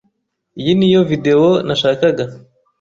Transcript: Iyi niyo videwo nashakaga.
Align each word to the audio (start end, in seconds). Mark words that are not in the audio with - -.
Iyi 0.59 0.71
niyo 0.79 1.01
videwo 1.09 1.49
nashakaga. 1.67 2.23